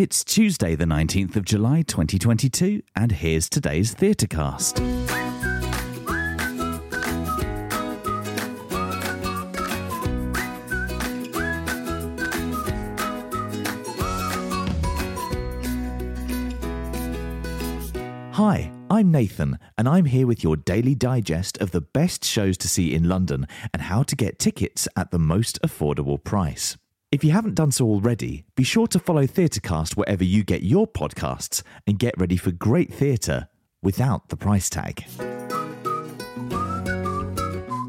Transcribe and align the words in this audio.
It's 0.00 0.24
Tuesday, 0.24 0.76
the 0.76 0.86
19th 0.86 1.36
of 1.36 1.44
July 1.44 1.82
2022, 1.82 2.80
and 2.96 3.12
here's 3.12 3.50
today's 3.50 3.94
Theatrecast. 3.94 4.80
Hi, 18.32 18.72
I'm 18.90 19.10
Nathan, 19.10 19.58
and 19.76 19.86
I'm 19.86 20.06
here 20.06 20.26
with 20.26 20.42
your 20.42 20.56
daily 20.56 20.94
digest 20.94 21.58
of 21.58 21.72
the 21.72 21.82
best 21.82 22.24
shows 22.24 22.56
to 22.56 22.68
see 22.68 22.94
in 22.94 23.06
London 23.06 23.46
and 23.74 23.82
how 23.82 24.02
to 24.04 24.16
get 24.16 24.38
tickets 24.38 24.88
at 24.96 25.10
the 25.10 25.18
most 25.18 25.60
affordable 25.60 26.24
price. 26.24 26.78
If 27.12 27.24
you 27.24 27.32
haven't 27.32 27.56
done 27.56 27.72
so 27.72 27.86
already, 27.86 28.44
be 28.54 28.62
sure 28.62 28.86
to 28.86 29.00
follow 29.00 29.26
Theatrecast 29.26 29.96
wherever 29.96 30.22
you 30.22 30.44
get 30.44 30.62
your 30.62 30.86
podcasts 30.86 31.64
and 31.84 31.98
get 31.98 32.16
ready 32.16 32.36
for 32.36 32.52
great 32.52 32.94
theatre 32.94 33.48
without 33.82 34.28
the 34.28 34.36
price 34.36 34.70
tag. 34.70 35.04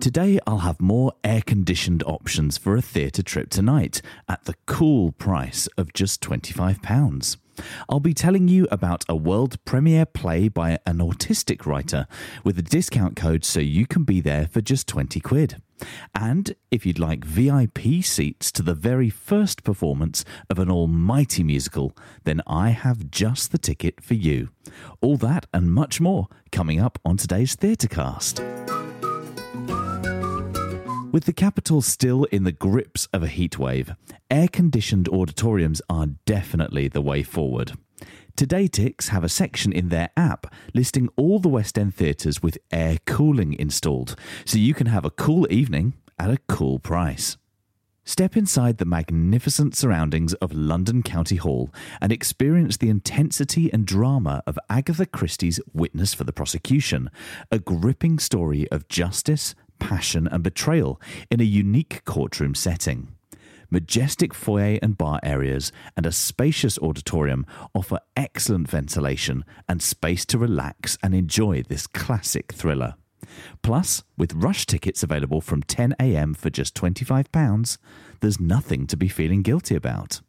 Today, 0.00 0.40
I'll 0.46 0.60
have 0.60 0.80
more 0.80 1.12
air 1.22 1.42
conditioned 1.42 2.02
options 2.04 2.56
for 2.56 2.76
a 2.76 2.80
theatre 2.80 3.22
trip 3.22 3.50
tonight 3.50 4.00
at 4.26 4.46
the 4.46 4.54
cool 4.64 5.12
price 5.12 5.66
of 5.76 5.92
just 5.92 6.22
£25. 6.22 7.36
I'll 7.90 8.00
be 8.00 8.14
telling 8.14 8.48
you 8.48 8.66
about 8.70 9.04
a 9.06 9.14
world 9.14 9.62
premiere 9.66 10.06
play 10.06 10.48
by 10.48 10.78
an 10.86 10.96
autistic 10.96 11.66
writer 11.66 12.06
with 12.42 12.58
a 12.58 12.62
discount 12.62 13.16
code 13.16 13.44
so 13.44 13.60
you 13.60 13.86
can 13.86 14.04
be 14.04 14.22
there 14.22 14.46
for 14.46 14.62
just 14.62 14.88
20 14.88 15.20
quid. 15.20 15.60
And 16.14 16.54
if 16.70 16.84
you'd 16.84 16.98
like 16.98 17.24
VIP 17.24 18.02
seats 18.02 18.52
to 18.52 18.62
the 18.62 18.74
very 18.74 19.10
first 19.10 19.64
performance 19.64 20.24
of 20.48 20.58
an 20.58 20.70
almighty 20.70 21.42
musical, 21.42 21.96
then 22.24 22.40
I 22.46 22.70
have 22.70 23.10
just 23.10 23.52
the 23.52 23.58
ticket 23.58 24.02
for 24.02 24.14
you. 24.14 24.50
All 25.00 25.16
that 25.18 25.46
and 25.52 25.72
much 25.72 26.00
more 26.00 26.28
coming 26.52 26.80
up 26.80 26.98
on 27.04 27.16
today's 27.16 27.56
Theatrecast. 27.56 28.40
With 31.12 31.24
the 31.24 31.32
capital 31.32 31.82
still 31.82 32.24
in 32.24 32.44
the 32.44 32.52
grips 32.52 33.08
of 33.12 33.24
a 33.24 33.28
heatwave, 33.28 33.96
air 34.30 34.46
conditioned 34.46 35.08
auditoriums 35.08 35.82
are 35.90 36.06
definitely 36.24 36.86
the 36.86 37.02
way 37.02 37.24
forward. 37.24 37.72
TodayTix 38.40 39.08
have 39.08 39.22
a 39.22 39.28
section 39.28 39.70
in 39.70 39.90
their 39.90 40.08
app 40.16 40.46
listing 40.72 41.10
all 41.14 41.40
the 41.40 41.50
West 41.50 41.78
End 41.78 41.94
theatres 41.94 42.42
with 42.42 42.56
air 42.72 42.96
cooling 43.04 43.52
installed, 43.52 44.16
so 44.46 44.56
you 44.56 44.72
can 44.72 44.86
have 44.86 45.04
a 45.04 45.10
cool 45.10 45.46
evening 45.52 45.92
at 46.18 46.30
a 46.30 46.38
cool 46.48 46.78
price. 46.78 47.36
Step 48.02 48.38
inside 48.38 48.78
the 48.78 48.86
magnificent 48.86 49.76
surroundings 49.76 50.32
of 50.34 50.54
London 50.54 51.02
County 51.02 51.36
Hall 51.36 51.68
and 52.00 52.10
experience 52.10 52.78
the 52.78 52.88
intensity 52.88 53.70
and 53.74 53.84
drama 53.84 54.42
of 54.46 54.58
Agatha 54.70 55.04
Christie's 55.04 55.60
Witness 55.74 56.14
for 56.14 56.24
the 56.24 56.32
Prosecution, 56.32 57.10
a 57.50 57.58
gripping 57.58 58.18
story 58.18 58.66
of 58.70 58.88
justice, 58.88 59.54
passion, 59.78 60.26
and 60.26 60.42
betrayal 60.42 60.98
in 61.30 61.42
a 61.42 61.44
unique 61.44 62.06
courtroom 62.06 62.54
setting. 62.54 63.14
Majestic 63.70 64.34
foyer 64.34 64.78
and 64.82 64.98
bar 64.98 65.20
areas 65.22 65.70
and 65.96 66.04
a 66.04 66.12
spacious 66.12 66.78
auditorium 66.78 67.46
offer 67.74 68.00
excellent 68.16 68.68
ventilation 68.68 69.44
and 69.68 69.80
space 69.80 70.26
to 70.26 70.38
relax 70.38 70.98
and 71.02 71.14
enjoy 71.14 71.62
this 71.62 71.86
classic 71.86 72.52
thriller. 72.52 72.94
Plus, 73.62 74.02
with 74.16 74.34
rush 74.34 74.66
tickets 74.66 75.02
available 75.02 75.40
from 75.40 75.62
10am 75.62 76.36
for 76.36 76.50
just 76.50 76.74
£25, 76.74 77.78
there's 78.20 78.40
nothing 78.40 78.86
to 78.88 78.96
be 78.96 79.08
feeling 79.08 79.42
guilty 79.42 79.76
about. 79.76 80.20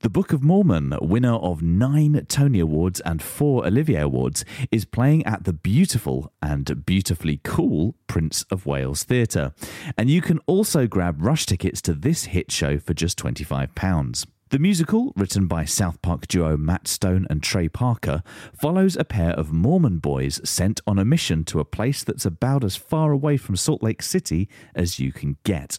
The 0.00 0.08
Book 0.08 0.32
of 0.32 0.44
Mormon, 0.44 0.96
winner 1.00 1.34
of 1.34 1.60
nine 1.60 2.24
Tony 2.28 2.60
Awards 2.60 3.00
and 3.00 3.20
four 3.20 3.66
Olivier 3.66 4.02
Awards, 4.02 4.44
is 4.70 4.84
playing 4.84 5.26
at 5.26 5.42
the 5.42 5.52
beautiful 5.52 6.32
and 6.40 6.86
beautifully 6.86 7.40
cool 7.42 7.96
Prince 8.06 8.44
of 8.44 8.64
Wales 8.64 9.02
Theatre. 9.02 9.52
And 9.96 10.08
you 10.08 10.22
can 10.22 10.38
also 10.46 10.86
grab 10.86 11.20
rush 11.20 11.46
tickets 11.46 11.82
to 11.82 11.94
this 11.94 12.26
hit 12.26 12.52
show 12.52 12.78
for 12.78 12.94
just 12.94 13.18
£25. 13.18 14.24
The 14.50 14.60
musical, 14.60 15.12
written 15.16 15.48
by 15.48 15.64
South 15.64 16.00
Park 16.00 16.28
duo 16.28 16.56
Matt 16.56 16.86
Stone 16.86 17.26
and 17.28 17.42
Trey 17.42 17.68
Parker, 17.68 18.22
follows 18.56 18.94
a 18.94 19.04
pair 19.04 19.32
of 19.32 19.52
Mormon 19.52 19.98
boys 19.98 20.40
sent 20.48 20.80
on 20.86 21.00
a 21.00 21.04
mission 21.04 21.44
to 21.46 21.58
a 21.58 21.64
place 21.64 22.04
that's 22.04 22.24
about 22.24 22.62
as 22.62 22.76
far 22.76 23.10
away 23.10 23.36
from 23.36 23.56
Salt 23.56 23.82
Lake 23.82 24.02
City 24.02 24.48
as 24.76 25.00
you 25.00 25.10
can 25.12 25.38
get. 25.42 25.76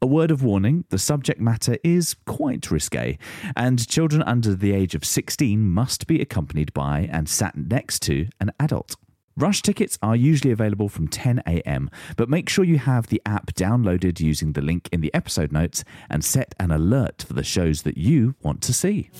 A 0.00 0.06
word 0.06 0.30
of 0.30 0.42
warning 0.42 0.84
the 0.90 0.98
subject 0.98 1.40
matter 1.40 1.76
is 1.82 2.14
quite 2.26 2.70
risque, 2.70 3.18
and 3.56 3.88
children 3.88 4.22
under 4.22 4.54
the 4.54 4.72
age 4.72 4.94
of 4.94 5.04
16 5.04 5.68
must 5.68 6.06
be 6.06 6.20
accompanied 6.20 6.72
by 6.72 7.08
and 7.10 7.28
sat 7.28 7.56
next 7.56 8.00
to 8.02 8.28
an 8.40 8.52
adult. 8.60 8.96
Rush 9.36 9.62
tickets 9.62 9.98
are 10.02 10.16
usually 10.16 10.50
available 10.50 10.88
from 10.88 11.06
10am, 11.06 11.88
but 12.16 12.28
make 12.28 12.48
sure 12.48 12.64
you 12.64 12.78
have 12.78 13.06
the 13.06 13.22
app 13.24 13.52
downloaded 13.54 14.18
using 14.18 14.52
the 14.52 14.60
link 14.60 14.88
in 14.90 15.00
the 15.00 15.14
episode 15.14 15.52
notes 15.52 15.84
and 16.10 16.24
set 16.24 16.56
an 16.58 16.72
alert 16.72 17.24
for 17.26 17.34
the 17.34 17.44
shows 17.44 17.82
that 17.82 17.96
you 17.96 18.34
want 18.42 18.62
to 18.62 18.72
see. 18.72 19.10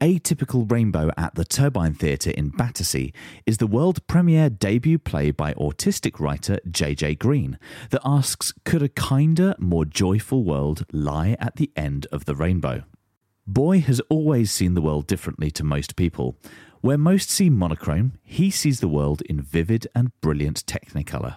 Atypical 0.00 0.70
Rainbow 0.70 1.10
at 1.18 1.34
the 1.34 1.44
Turbine 1.44 1.92
Theatre 1.92 2.30
in 2.30 2.48
Battersea 2.48 3.12
is 3.44 3.58
the 3.58 3.66
world 3.66 4.06
premiere 4.06 4.48
debut 4.48 4.98
play 4.98 5.30
by 5.30 5.52
autistic 5.54 6.18
writer 6.18 6.58
J.J. 6.70 7.16
Green 7.16 7.58
that 7.90 8.00
asks 8.02 8.54
Could 8.64 8.82
a 8.82 8.88
kinder, 8.88 9.54
more 9.58 9.84
joyful 9.84 10.42
world 10.42 10.86
lie 10.90 11.36
at 11.38 11.56
the 11.56 11.70
end 11.76 12.06
of 12.10 12.24
the 12.24 12.34
rainbow? 12.34 12.84
Boy 13.46 13.80
has 13.80 14.00
always 14.08 14.50
seen 14.50 14.72
the 14.72 14.80
world 14.80 15.06
differently 15.06 15.50
to 15.50 15.64
most 15.64 15.96
people. 15.96 16.38
Where 16.80 16.96
most 16.96 17.28
see 17.28 17.50
monochrome, 17.50 18.14
he 18.22 18.50
sees 18.50 18.80
the 18.80 18.88
world 18.88 19.20
in 19.22 19.42
vivid 19.42 19.86
and 19.94 20.18
brilliant 20.22 20.64
technicolor. 20.64 21.36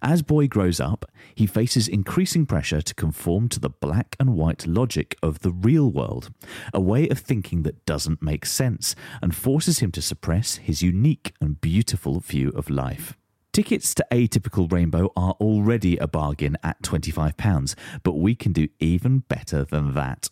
As 0.00 0.22
Boy 0.22 0.48
grows 0.48 0.80
up, 0.80 1.04
he 1.34 1.46
faces 1.46 1.88
increasing 1.88 2.46
pressure 2.46 2.82
to 2.82 2.94
conform 2.94 3.48
to 3.50 3.60
the 3.60 3.70
black 3.70 4.16
and 4.18 4.34
white 4.34 4.66
logic 4.66 5.16
of 5.22 5.40
the 5.40 5.52
real 5.52 5.90
world, 5.90 6.30
a 6.74 6.80
way 6.80 7.08
of 7.08 7.18
thinking 7.18 7.62
that 7.62 7.84
doesn't 7.86 8.22
make 8.22 8.44
sense 8.46 8.94
and 9.20 9.34
forces 9.34 9.78
him 9.78 9.90
to 9.92 10.02
suppress 10.02 10.56
his 10.56 10.82
unique 10.82 11.34
and 11.40 11.60
beautiful 11.60 12.20
view 12.20 12.50
of 12.50 12.70
life. 12.70 13.16
Tickets 13.52 13.94
to 13.94 14.06
Atypical 14.10 14.70
Rainbow 14.72 15.12
are 15.14 15.36
already 15.38 15.98
a 15.98 16.08
bargain 16.08 16.56
at 16.62 16.80
£25, 16.82 17.74
but 18.02 18.14
we 18.14 18.34
can 18.34 18.52
do 18.52 18.68
even 18.80 19.18
better 19.20 19.62
than 19.62 19.94
that. 19.94 20.30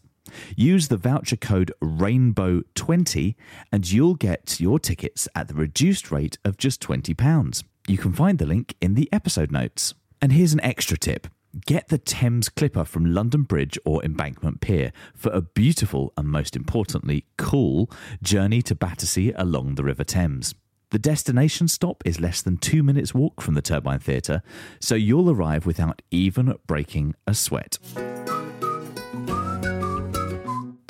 Use 0.57 0.89
the 0.89 0.97
voucher 0.97 1.37
code 1.37 1.73
RAINBOW20 1.83 3.35
and 3.73 3.91
you'll 3.91 4.15
get 4.15 4.59
your 4.61 4.79
tickets 4.79 5.29
at 5.35 5.49
the 5.49 5.55
reduced 5.55 6.11
rate 6.11 6.39
of 6.45 6.57
just 6.57 6.81
£20. 6.81 7.65
You 7.91 7.99
can 7.99 8.13
find 8.13 8.39
the 8.39 8.47
link 8.47 8.77
in 8.81 8.95
the 8.95 9.09
episode 9.13 9.51
notes. 9.51 9.95
And 10.23 10.31
here's 10.31 10.53
an 10.53 10.61
extra 10.61 10.97
tip. 10.97 11.27
Get 11.67 11.89
the 11.89 11.99
Thames 11.99 12.49
Clipper 12.49 12.85
from 12.85 13.13
London 13.13 13.43
Bridge 13.43 13.77
or 13.85 14.01
Embankment 14.05 14.61
Pier 14.61 14.93
for 15.13 15.33
a 15.33 15.41
beautiful 15.41 16.13
and 16.17 16.29
most 16.29 16.55
importantly, 16.55 17.25
cool 17.37 17.91
journey 18.23 18.63
to 18.63 18.77
Battersea 18.77 19.33
along 19.35 19.75
the 19.75 19.83
River 19.83 20.05
Thames. 20.05 20.55
The 20.91 21.01
destination 21.01 21.67
stop 21.67 22.05
is 22.07 22.21
less 22.21 22.43
than 22.43 22.59
two 22.59 22.85
minutes' 22.85 23.13
walk 23.13 23.41
from 23.41 23.55
the 23.55 23.63
Turbine 23.63 23.99
Theatre, 23.99 24.45
so 24.79 24.95
you'll 24.95 25.29
arrive 25.29 25.67
without 25.67 26.01
even 26.13 26.55
breaking 26.69 27.17
a 27.27 27.35
sweat. 27.35 27.79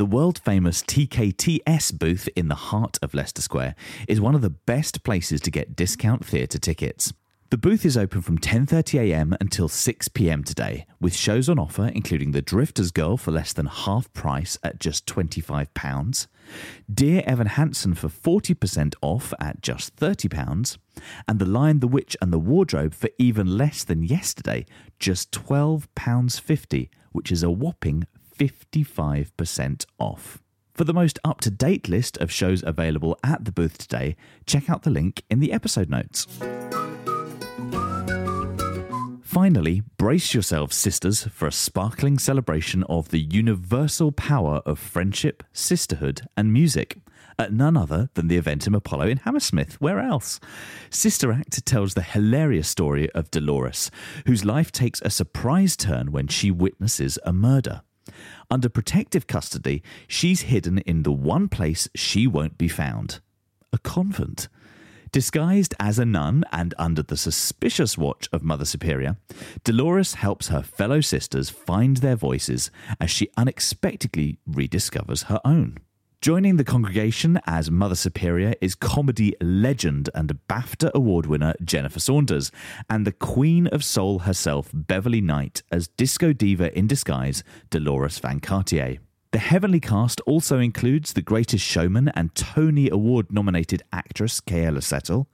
The 0.01 0.07
world 0.07 0.39
famous 0.39 0.83
TKTS 0.83 1.99
booth 1.99 2.27
in 2.35 2.49
the 2.49 2.55
heart 2.55 2.97
of 3.03 3.13
Leicester 3.13 3.43
Square 3.43 3.75
is 4.09 4.19
one 4.19 4.35
of 4.35 4.41
the 4.41 4.49
best 4.49 5.05
places 5.05 5.43
to 5.43 5.51
get 5.51 5.77
discount 5.77 6.25
theatre 6.25 6.59
tickets. 6.59 7.13
The 7.51 7.59
booth 7.59 7.85
is 7.85 7.99
open 7.99 8.23
from 8.23 8.39
10:30am 8.39 9.37
until 9.43 9.69
6pm 9.69 10.43
today, 10.47 10.87
with 11.03 11.15
shows 11.15 11.51
on 11.51 11.59
offer 11.59 11.89
including 11.89 12.31
The 12.31 12.41
Drifter's 12.41 12.93
Girl 12.93 13.19
for 13.19 13.31
less 13.31 13.53
than 13.53 13.67
half 13.67 14.11
price 14.15 14.57
at 14.63 14.81
just 14.81 15.05
£25, 15.05 16.29
Dear 16.91 17.23
Evan 17.27 17.49
Hansen 17.49 17.93
for 17.93 18.09
40% 18.09 18.95
off 19.03 19.35
at 19.39 19.61
just 19.61 19.97
£30, 19.97 20.79
and 21.29 21.39
The 21.39 21.45
Lion, 21.45 21.81
the 21.81 21.87
Witch 21.87 22.17
and 22.23 22.33
the 22.33 22.39
Wardrobe 22.39 22.95
for 22.95 23.11
even 23.19 23.59
less 23.59 23.85
than 23.85 24.03
yesterday, 24.03 24.65
just 24.99 25.31
£12.50, 25.31 26.89
which 27.13 27.31
is 27.31 27.43
a 27.43 27.51
whopping 27.51 28.07
55% 28.49 29.87
off. 29.99 30.43
For 30.75 30.85
the 30.85 30.95
most 30.95 31.19
up 31.25 31.41
to 31.43 31.51
date 31.51 31.89
list 31.89 32.17
of 32.19 32.33
shows 32.33 32.63
available 32.67 33.19
at 33.23 33.45
the 33.45 33.53
booth 33.53 33.77
today, 33.77 34.17
check 34.47 34.71
out 34.71 34.83
the 34.83 34.91
link 34.91 35.23
in 35.29 35.41
the 35.41 35.53
episode 35.53 35.91
notes. 35.91 36.27
Finally, 39.23 39.83
brace 39.97 40.35
yourselves, 40.35 40.75
sisters, 40.75 41.25
for 41.25 41.47
a 41.47 41.53
sparkling 41.53 42.19
celebration 42.19 42.83
of 42.85 43.11
the 43.11 43.21
universal 43.21 44.11
power 44.11 44.61
of 44.67 44.79
friendship, 44.79 45.45
sisterhood, 45.53 46.23
and 46.37 46.53
music 46.53 46.99
at 47.39 47.53
none 47.53 47.77
other 47.77 48.11
than 48.15 48.29
the 48.29 48.41
Eventim 48.41 48.75
Apollo 48.75 49.07
in 49.07 49.19
Hammersmith. 49.19 49.81
Where 49.81 50.01
else? 50.01 50.41
Sister 50.91 51.31
Act 51.33 51.65
tells 51.65 51.95
the 51.95 52.03
hilarious 52.03 52.69
story 52.69 53.11
of 53.13 53.31
Deloris, 53.31 53.91
whose 54.27 54.45
life 54.45 54.73
takes 54.73 55.01
a 55.03 55.11
surprise 55.11 55.77
turn 55.77 56.11
when 56.11 56.27
she 56.27 56.51
witnesses 56.51 57.19
a 57.25 57.33
murder. 57.33 57.83
Under 58.51 58.69
protective 58.69 59.27
custody, 59.27 59.83
she's 60.09 60.43
hidden 60.43 60.79
in 60.79 61.03
the 61.03 61.13
one 61.13 61.49
place 61.49 61.89
she 61.95 62.27
won't 62.27 62.59
be 62.59 62.69
found 62.69 63.21
a 63.73 63.79
convent. 63.79 64.49
Disguised 65.13 65.75
as 65.81 65.99
a 65.99 66.05
nun 66.05 66.45
and 66.53 66.73
under 66.79 67.03
the 67.03 67.17
suspicious 67.17 67.99
watch 67.99 68.29
of 68.33 68.45
Mother 68.45 68.65
Superior, 68.65 69.17
Deloris 69.65 70.15
helps 70.15 70.49
her 70.49 70.63
fellow 70.63 71.01
sisters 71.01 71.51
find 71.51 71.97
their 71.97 72.15
voices 72.15 72.71
as 73.01 73.11
she 73.11 73.29
unexpectedly 73.37 74.39
rediscovers 74.49 75.25
her 75.25 75.41
own. 75.45 75.79
Joining 76.21 76.57
the 76.59 76.65
congregation 76.65 77.41
as 77.47 77.71
Mother 77.71 77.95
Superior 77.95 78.53
is 78.61 78.75
comedy 78.75 79.35
legend 79.41 80.11
and 80.15 80.39
BAFTA 80.51 80.93
award 80.93 81.25
winner 81.25 81.55
Jennifer 81.65 81.99
Saunders, 81.99 82.53
and 82.91 83.07
the 83.07 83.13
Queen 83.13 83.67
of 83.69 83.83
Soul 83.83 84.19
herself, 84.19 84.69
Beverley 84.75 85.23
Knight, 85.23 85.63
as 85.73 85.89
disco 85.89 86.35
diva 86.35 86.77
in 86.79 86.87
disguise, 86.87 87.43
Deloris 87.71 88.21
Van 88.21 88.39
Cartier. 88.39 88.99
The 89.33 89.39
Heavenly 89.39 89.81
cast 89.81 90.21
also 90.27 90.59
includes 90.59 91.15
The 91.15 91.23
Greatest 91.23 91.65
Showman 91.65 92.09
and 92.09 92.35
Tony 92.35 92.91
Award 92.91 93.33
nominated 93.33 93.83
actress 93.91 94.43
Keala 94.43 94.83
Settle, 94.83 95.27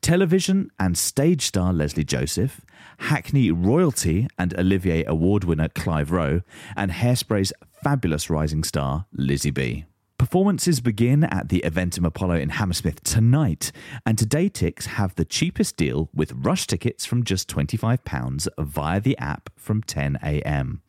television 0.00 0.70
and 0.78 0.96
stage 0.96 1.44
star 1.46 1.72
Lesley 1.72 2.04
Joseph, 2.04 2.60
Hackney 2.98 3.50
royalty 3.50 4.28
and 4.38 4.54
Olivier 4.56 5.04
Award 5.06 5.42
winner 5.42 5.70
Clive 5.70 6.12
Rowe, 6.12 6.42
and 6.76 6.92
Hairspray's 6.92 7.52
fabulous 7.82 8.30
rising 8.30 8.62
star 8.62 9.06
Lizzie 9.12 9.50
Bea. 9.50 9.86
Performances 10.20 10.80
begin 10.80 11.24
at 11.24 11.48
the 11.48 11.62
Eventim 11.64 12.04
Apollo 12.04 12.34
in 12.34 12.50
Hammersmith 12.50 13.02
tonight, 13.02 13.72
and 14.04 14.18
TodayTix 14.18 14.84
have 14.84 15.14
the 15.14 15.24
cheapest 15.24 15.78
deal 15.78 16.10
with 16.12 16.34
rush 16.34 16.66
tickets 16.66 17.06
from 17.06 17.24
just 17.24 17.48
£25 17.48 18.46
via 18.58 19.00
the 19.00 19.16
app 19.16 19.48
from 19.56 19.82
10am. 19.82 20.80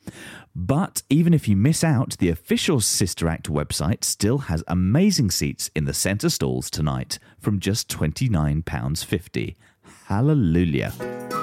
But 0.54 1.04
even 1.10 1.33
if 1.33 1.48
you 1.48 1.56
miss 1.56 1.81
out, 1.81 2.18
the 2.18 2.28
official 2.28 2.81
Sister 2.81 3.30
Act 3.30 3.50
website 3.50 4.04
still 4.04 4.39
has 4.39 4.66
amazing 4.68 5.31
seats 5.31 5.72
in 5.74 5.86
the 5.86 5.94
centre 5.94 6.30
stalls 6.30 6.69
tonight 6.69 7.18
from 7.39 7.62
just 7.62 7.88
£29.50. 7.88 9.56
Hallelujah. 10.07 11.41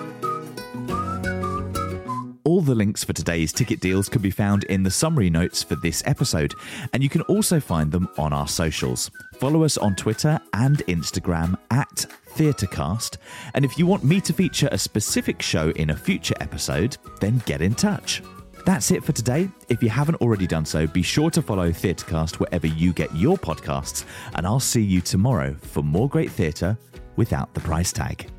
All 2.49 2.63
the 2.63 2.75
links 2.75 3.05
for 3.05 3.13
today's 3.13 3.53
ticket 3.53 3.79
deals 3.79 4.09
can 4.09 4.23
be 4.23 4.31
found 4.31 4.65
in 4.65 4.83
the 4.83 4.91
summary 4.91 5.29
notes 5.29 5.63
for 5.63 5.75
this 5.77 6.03
episode, 6.07 6.55
and 6.95 7.03
you 7.03 7.11
can 7.11 7.21
also 7.23 7.61
find 7.61 7.93
them 7.93 8.09
on 8.17 8.33
our 8.33 8.49
socials. 8.49 9.11
Follow 9.35 9.65
us 9.65 9.77
on 9.77 9.95
Twitter 9.95 10.41
and 10.55 10.79
Instagram 10.87 11.59
at 11.71 12.07
Theatrecast, 12.37 13.19
and 13.53 13.67
if 13.67 13.79
you 13.79 13.85
want 13.85 14.03
me 14.03 14.19
to 14.23 14.33
feature 14.33 14.71
a 14.73 14.79
specific 14.79 15.43
show 15.43 15.69
in 15.77 15.91
a 15.91 15.97
future 15.97 16.37
episode, 16.41 16.97
then 17.21 17.43
get 17.45 17.61
in 17.61 17.75
touch. 17.75 18.23
That's 18.65 18.93
it 18.93 19.05
for 19.05 19.13
today. 19.13 19.51
If 19.69 19.83
you 19.83 19.91
haven't 19.91 20.23
already 20.23 20.47
done 20.47 20.65
so, 20.65 20.87
be 20.87 21.03
sure 21.03 21.31
to 21.33 21.43
follow 21.43 21.69
Theatrecast 21.69 22.37
wherever 22.37 22.67
you 22.67 22.95
get 22.95 23.15
your 23.15 23.37
podcasts, 23.37 24.07
and 24.37 24.47
I'll 24.47 24.59
see 24.59 24.83
you 24.83 25.03
tomorrow 25.03 25.55
for 25.61 25.83
more 25.83 26.09
great 26.09 26.31
theatre 26.31 26.79
without 27.15 27.53
the 27.53 27.61
price 27.61 27.93
tag. 27.93 28.31